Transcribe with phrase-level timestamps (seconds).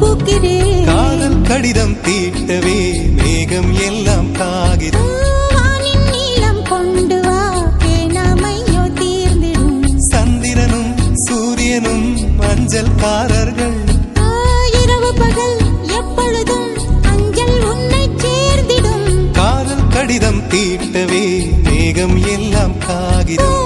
[0.00, 2.78] பூக்கிறே காதல் கடிதம் தீட்டவே
[3.18, 5.10] மேகம் எல்லாம் காகிதம்.
[6.12, 7.40] நீளம் கொண்டு வா
[7.82, 9.76] பேனாமையோ தீர்ந்திடும்.
[10.10, 10.90] சந்திரனும்
[11.24, 12.06] சூரியனும்
[12.40, 13.78] மஞ்சள் காரர்கள்
[14.82, 15.58] இரவு பகல்
[16.00, 16.68] எப்பொழுதும்
[17.12, 19.06] அஞ்சல் உன்னை சேர்ந்திடும்.
[19.32, 21.24] காதல் கடிதம் தீட்டவே
[21.68, 23.63] மேகம் எல்லாம் காகிதம்.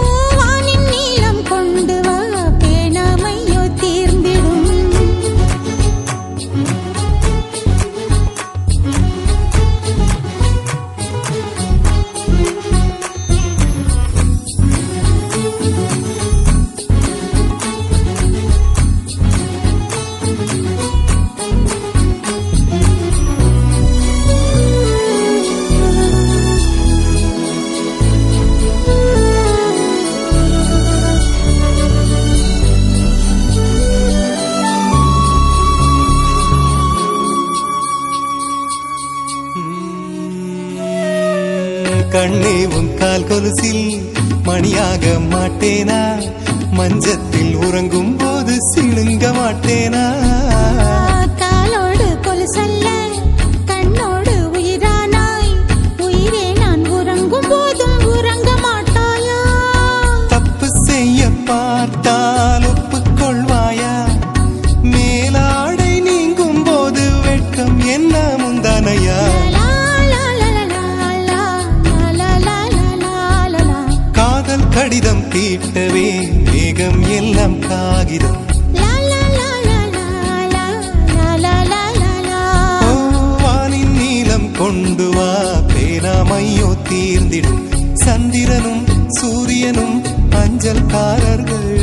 [86.91, 87.95] தீர்ந்திடும்.
[87.95, 91.77] சந்திரனும் சூரியனும் அஞ்சல்காரர்கள்.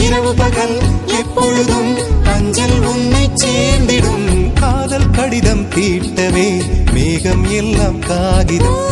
[0.00, 4.52] இரவு பகல் எப்பொழுதும் அஞ்சல் உன்னை சேர்ந்திடும்.
[4.52, 6.62] காதல் கடிதம் தீட்டவே
[6.92, 8.88] மேகம் எல்லாம் காகிதம்.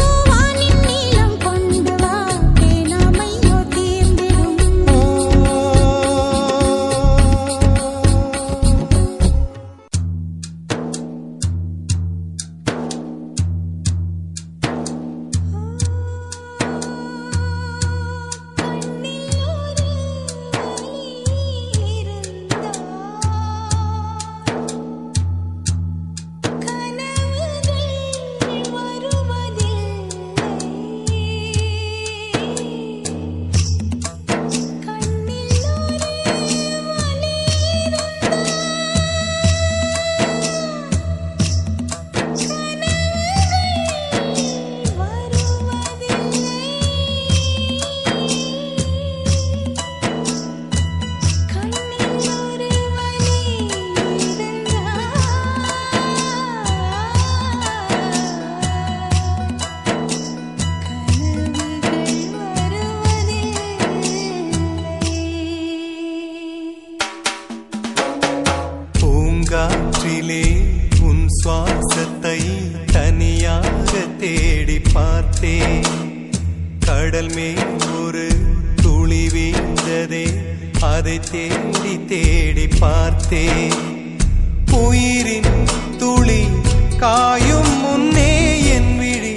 [87.08, 88.30] காயும் முன்னே
[88.74, 89.32] என் விழி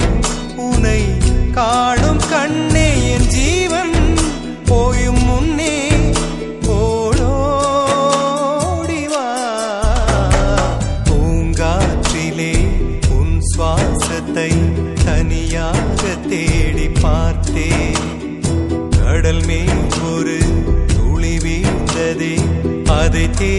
[0.66, 1.02] உனை
[1.58, 3.94] காணும் கண்ணே என் ஜீவன்.
[4.70, 5.76] போயும் முன்னே
[7.92, 9.26] ஓடோடிவா
[11.10, 12.54] பூங்காற்றிலே
[13.18, 14.52] உன் சுவாசத்தை
[15.06, 17.70] தனியாக தேடி பார்த்தே.
[18.98, 20.38] கடல் மேல் ஒரு
[20.94, 22.36] துளி வீழ்ந்ததே
[23.00, 23.54] அதை தே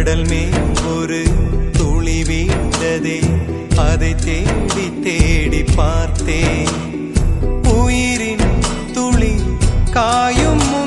[0.00, 0.54] கடல் மேல்
[0.96, 1.24] ஒரு
[1.72, 3.18] துளி வீழ்ந்ததே.
[3.76, 6.68] அதை தேடி தேடி பார்த்தேன்.
[7.62, 8.46] உயிரின்
[8.92, 9.34] துளி
[9.90, 10.79] காயும்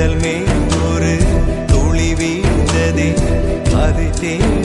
[0.00, 0.50] கடல் மேல்
[0.88, 1.14] ஒரு
[1.70, 3.06] துளி வீழ்ந்ததே
[3.78, 4.57] அதை தேடி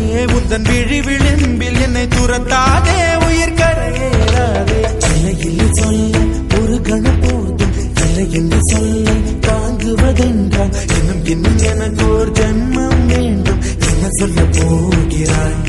[0.00, 4.78] உந்தன் விழி விளிம்பில் என்னை துரத்தாதே உயிர் கரையேறாதே.
[4.98, 6.18] சிலையில் சொல்ல
[6.60, 9.10] ஒரு கணம் போதும் சிலையில் சொல்ல
[9.46, 13.60] தாங்குவதென்றால் இன்னும் இன்னும் எனக்கு ஒரு ஜென்மம் வேண்டும்.
[13.90, 15.60] என்ன சொல்ல போகிறாய்?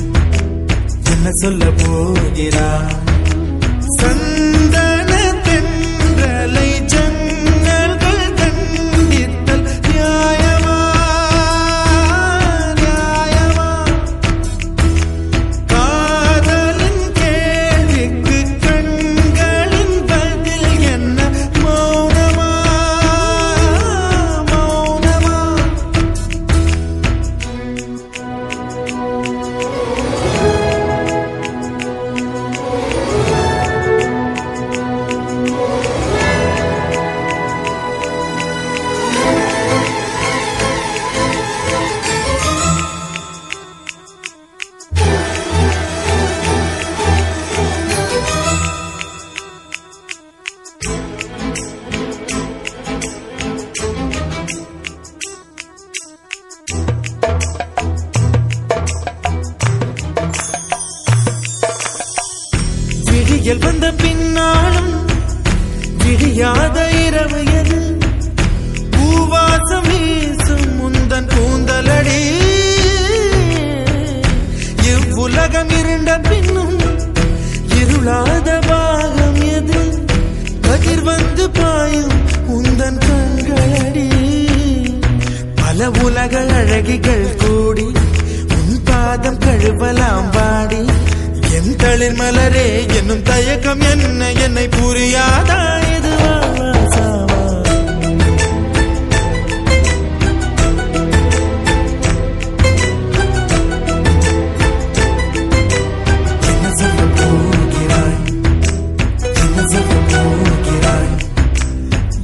[1.12, 3.13] என்ன சொல்ல போகிறாய்?
[92.14, 92.66] என் மலரே
[92.98, 94.32] என்னும் தயக்கம் என்ன?
[94.42, 95.58] என்னை புரியாதா?
[95.96, 96.34] இதுவா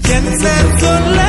[0.09, 0.35] என்ன
[0.81, 1.19] சொல்ல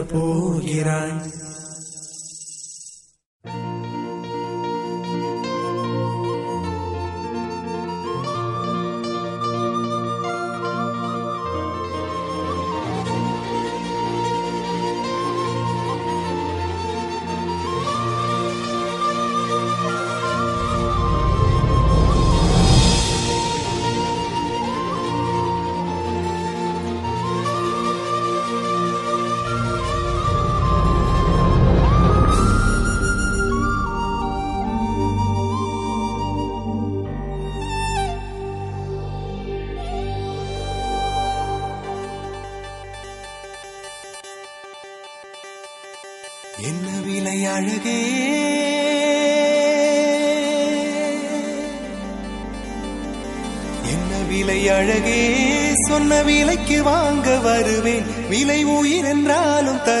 [0.00, 1.41] போகிறாய்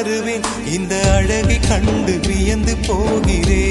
[0.02, 3.61] தருவேன் இந்த அழகை கண்டு வியந்து போகிறேன்.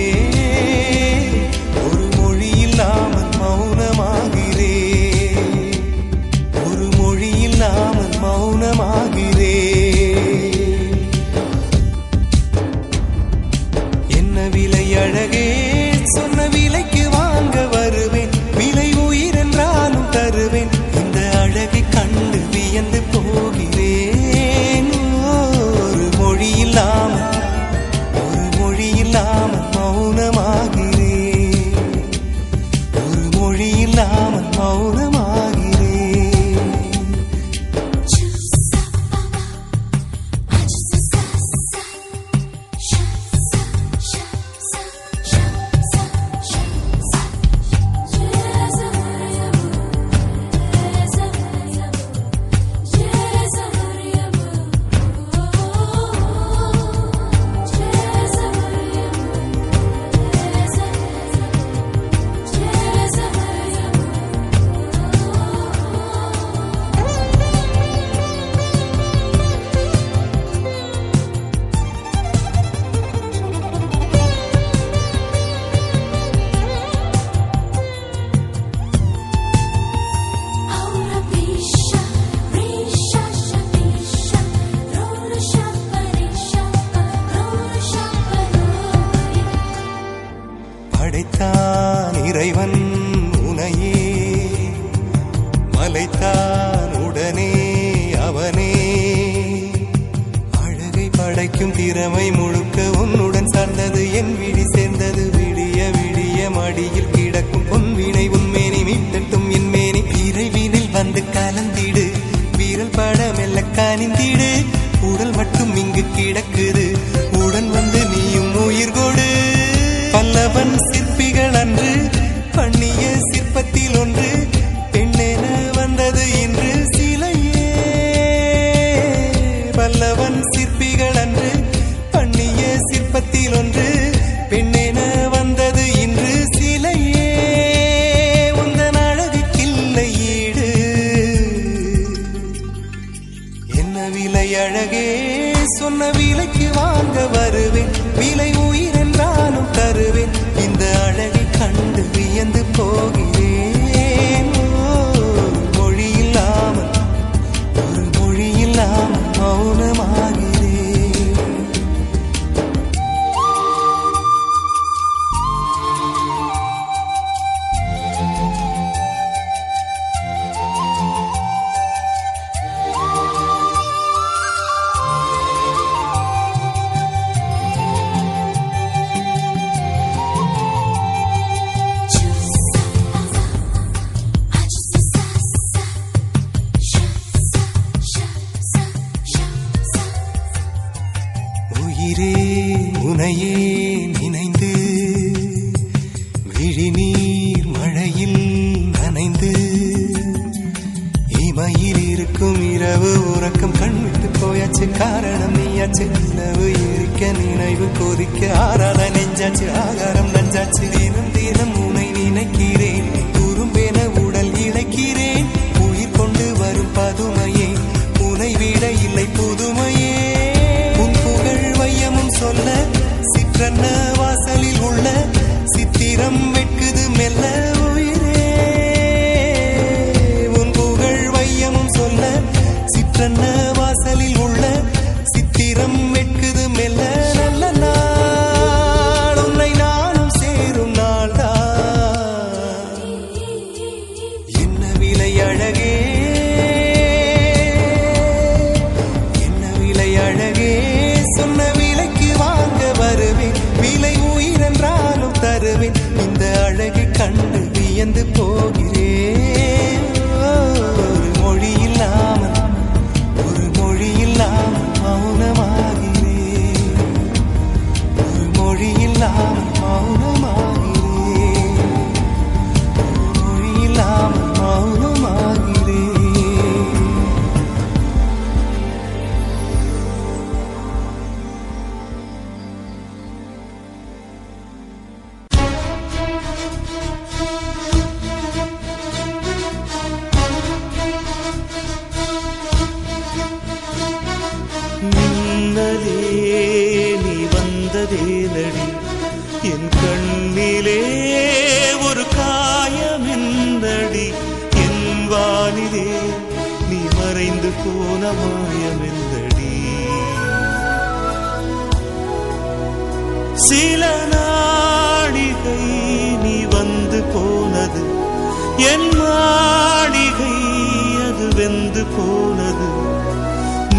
[233.22, 233.71] tener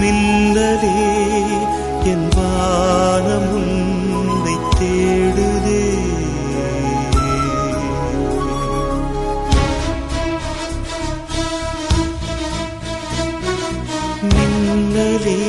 [0.02, 0.96] மின்னலே
[2.04, 3.50] என் வானம்
[4.12, 5.82] உன்னை தேடுதே.
[14.34, 15.40] மின்னலே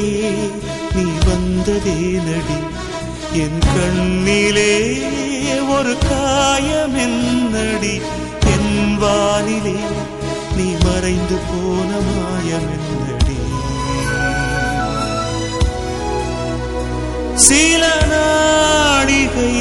[0.96, 1.98] நீ வந்ததே
[2.28, 2.60] நடி.
[3.44, 4.74] என் கண்ணிலே
[5.68, 7.96] ஒரு காயம் என்னடி.
[8.54, 9.78] என் வானிலே
[10.58, 13.23] நீ மறைந்து போன மாயம் என்னடி.
[17.44, 19.52] சில நாடிகை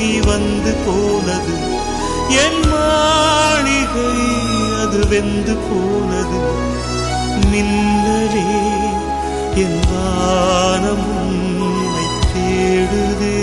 [0.00, 1.54] நீ வந்து போனது.
[2.42, 4.12] என் மாளிகை
[4.82, 6.40] அது வெந்து போனது.
[7.52, 8.46] நின்னரே
[9.54, 11.06] என் வானம்
[11.62, 13.40] உன்னை தேடுதே.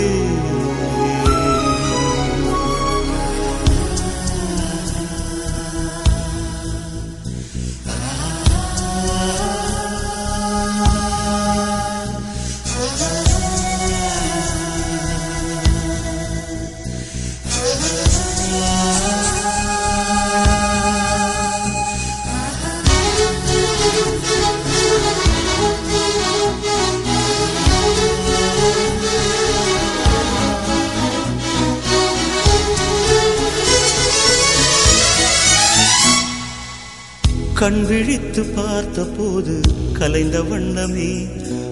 [37.64, 39.60] கண் விழித்து பார்த்த போது
[39.92, 41.26] கலைந்த வண்ணமே.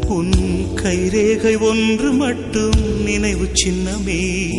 [0.06, 0.30] உன்
[0.74, 4.50] கைரேகை ஒன்று மட்டும் நினைவு சின்னமே.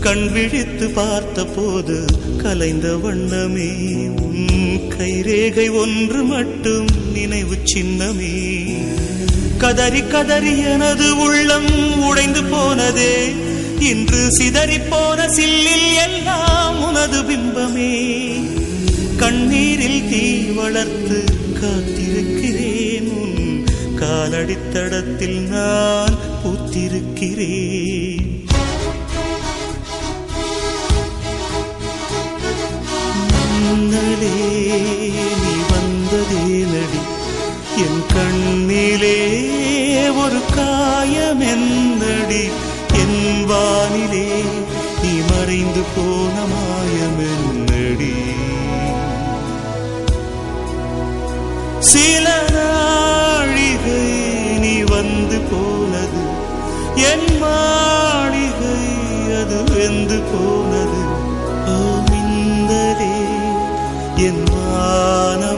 [0.00, 2.04] கண் விழித்து பார்த்த போது
[2.36, 3.70] கலைந்த வண்ணமே.
[4.22, 4.46] உன்
[4.98, 8.66] கைரேகை ஒன்று மட்டும் நினைவு சின்னமே.
[9.58, 13.32] கதறி கதறி எனது உள்ளம் உடைந்து போனதே.
[13.78, 18.26] இன்று சிதறி போன சில்லில் எல்லாம் உனது பிம்பமே.
[19.18, 21.24] கண்ணீரில் தீ வளர்த்து
[21.60, 23.20] காத்திருக்கிறேன்.
[23.20, 23.64] உன்
[23.96, 28.46] காலடித்தடத்தில் நான் பூத்திருக்கிறேன்.
[33.62, 34.36] மன்னலே
[35.42, 37.02] நீ வந்ததே நடி.
[37.76, 42.48] என் கண்ணிலே ஒரு காயம் என்னடி.
[42.92, 44.42] என் வானிலே
[45.02, 48.37] நீ மறைந்து போன மாயம் என்னடி.
[51.90, 54.02] சில நாழிகை
[54.62, 56.22] நீ வந்து போனது.
[57.10, 58.80] என் மாளிகை
[59.40, 61.00] அது வெந்து போனது.
[61.72, 61.76] ஓ
[62.10, 63.14] மின்னலே
[64.26, 65.57] என் மானம்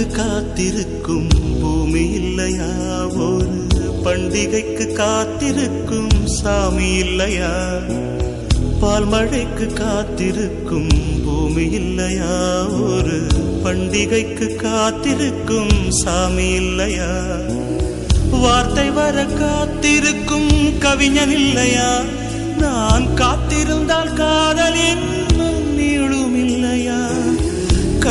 [0.00, 1.28] பால்மழைக்கு காத்திருக்கும்
[1.62, 2.68] பூமி இல்லையா?
[3.12, 3.66] ஒரு
[4.04, 7.80] பண்டிகைக்கு காத்திருக்கும் சாமி இல்லையா?
[8.80, 10.88] பால் மழைக்கு காத்திருக்கும்
[11.24, 12.66] பூமி இல்லையா?
[12.66, 13.26] ஒரு
[13.64, 17.36] பண்டிகைக்கு காத்திருக்கும் சாமி இல்லையா?
[18.30, 22.00] வார்த்தை வர காத்திருக்கும் கவிஞன் இல்லையா?
[22.58, 25.19] நான் காத்திருந்தால் காதலின்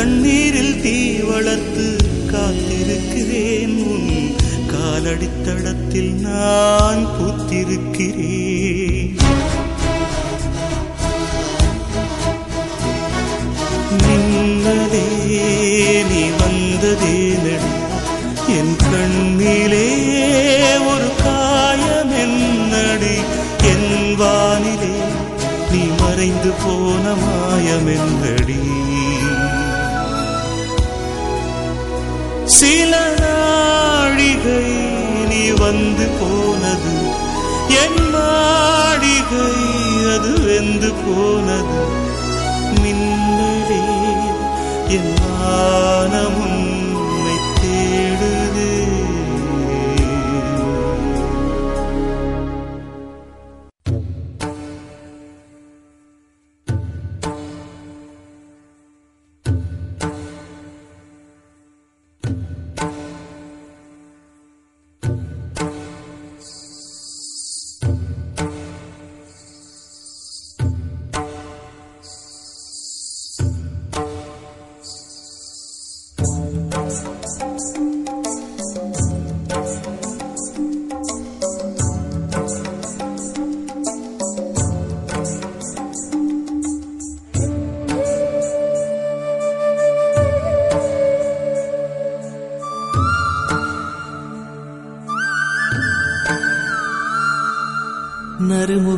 [0.00, 1.86] கண்ணீரில் தீ வளர்த்து
[2.32, 3.74] காத்திருக்கிறேன்.
[3.92, 4.34] உன்
[4.72, 9.16] காலடித்தடத்தில் நான் பூத்திருக்கிறேன்.
[14.04, 15.06] நின்னதே
[16.10, 17.72] நீ வந்ததே நடி
[18.58, 19.88] என் கண்ணிலே
[20.92, 23.16] ஒரு காயம் என்னடி.
[23.72, 24.94] என் வானிலே
[25.72, 28.88] நீ மறைந்து போன மாயம் என்னடி.
[32.70, 34.64] சில நாழிகை
[35.28, 36.92] நீ வந்து போனது.
[37.82, 39.54] என் மாடிகை
[40.14, 41.80] அது வெந்து போனது.
[42.82, 43.82] மின்னலே
[44.88, 46.49] என் வானம்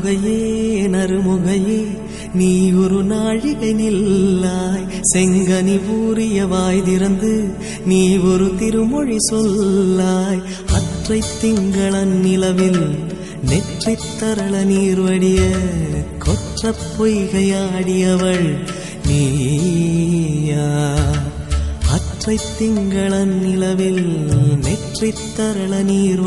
[0.02, 1.82] நறுமுகையே நறுமுகையே
[2.34, 4.86] நீ ஒரு நாழிகை நில்லாய்.
[5.14, 7.50] செங்கனி ஊறிய வாய் திறந்து
[7.86, 10.42] நீ ஒரு திருமொழி சொல்லாய்.
[10.72, 12.98] அற்றை திங்களன் நிலவில்
[13.48, 15.40] நெற்றி தரள நீர்வடிய
[16.18, 18.58] கொற்ற பொய்கையாடியவள்
[19.06, 20.68] நீயா.
[21.90, 24.04] அற்றை திங்களன் நிலவில்
[24.64, 26.22] நெற்றி தரள நீர்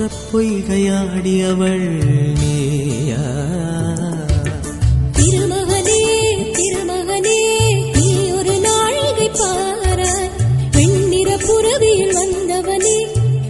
[0.00, 1.86] மாற்ற பொய்கையாடியவள்
[2.40, 3.22] நீயா?
[5.16, 6.02] திருமகனே
[6.56, 7.40] திருமகனே
[7.96, 9.98] நீ ஒரு நாழிகை பார
[10.70, 12.96] பெண்ணிற புறவியில் வந்தவனே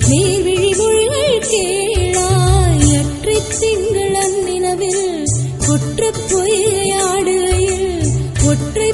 [0.08, 2.88] நீர்விழி மொழிகள் கேளாய்.
[2.94, 3.38] அற்றை
[8.48, 8.90] ஒற்றை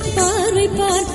[0.00, 1.11] பார்வை பார்த்தவனும்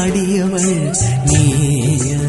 [0.00, 0.68] பொய்கையாடியவள்
[1.30, 2.20] நீயா